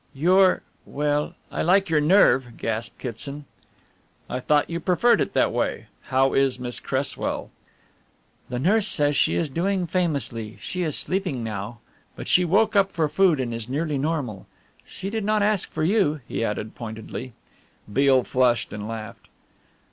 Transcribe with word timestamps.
"Your 0.15 0.63
well, 0.83 1.35
I 1.51 1.61
like 1.61 1.87
your 1.87 2.01
nerve!" 2.01 2.57
gasped 2.57 2.97
Kitson. 2.97 3.45
"I 4.27 4.39
thought 4.39 4.67
you 4.67 4.79
preferred 4.79 5.21
it 5.21 5.35
that 5.35 5.51
way 5.51 5.85
how 6.05 6.33
is 6.33 6.57
Miss 6.57 6.79
Cresswell?" 6.79 7.51
"The 8.49 8.57
nurse 8.57 8.87
says 8.87 9.15
she 9.15 9.35
is 9.35 9.47
doing 9.47 9.85
famously. 9.85 10.57
She 10.59 10.81
is 10.81 10.97
sleeping 10.97 11.43
now; 11.43 11.81
but 12.15 12.27
she 12.27 12.43
woke 12.45 12.75
up 12.75 12.91
for 12.91 13.07
food 13.07 13.39
and 13.39 13.53
is 13.53 13.69
nearly 13.69 13.99
normal. 13.99 14.47
She 14.87 15.11
did 15.11 15.23
not 15.23 15.43
ask 15.43 15.69
for 15.71 15.83
you," 15.83 16.21
he 16.27 16.43
added 16.43 16.73
pointedly. 16.73 17.33
Beale 17.93 18.23
flushed 18.23 18.73
and 18.73 18.87
laughed. 18.87 19.27